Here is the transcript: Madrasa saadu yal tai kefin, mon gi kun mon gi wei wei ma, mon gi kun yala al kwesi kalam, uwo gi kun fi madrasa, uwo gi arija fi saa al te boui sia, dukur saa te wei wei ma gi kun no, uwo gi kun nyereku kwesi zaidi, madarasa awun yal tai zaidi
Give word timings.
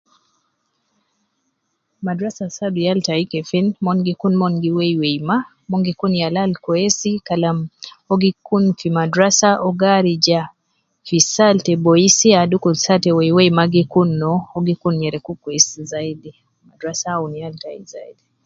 Madrasa 2.07 2.45
saadu 2.57 2.79
yal 2.87 2.99
tai 3.07 3.23
kefin, 3.31 3.65
mon 3.85 3.97
gi 4.05 4.13
kun 4.21 4.33
mon 4.41 4.53
gi 4.63 4.71
wei 4.77 4.93
wei 5.01 5.17
ma, 5.27 5.37
mon 5.69 5.81
gi 5.85 5.93
kun 5.99 6.13
yala 6.21 6.39
al 6.47 6.53
kwesi 6.65 7.11
kalam, 7.27 7.57
uwo 8.07 8.13
gi 8.21 8.31
kun 8.47 8.65
fi 8.79 8.87
madrasa, 8.99 9.49
uwo 9.59 9.71
gi 9.79 9.87
arija 9.97 10.41
fi 11.07 11.17
saa 11.33 11.49
al 11.53 11.59
te 11.65 11.73
boui 11.83 12.07
sia, 12.17 12.39
dukur 12.51 12.75
saa 12.85 13.01
te 13.03 13.09
wei 13.17 13.31
wei 13.37 13.49
ma 13.57 13.63
gi 13.73 13.83
kun 13.93 14.09
no, 14.21 14.33
uwo 14.49 14.59
gi 14.67 14.75
kun 14.81 14.93
nyereku 15.01 15.31
kwesi 15.43 15.79
zaidi, 15.91 16.29
madarasa 16.67 17.07
awun 17.15 17.33
yal 17.41 17.55
tai 17.63 17.79
zaidi 17.93 18.23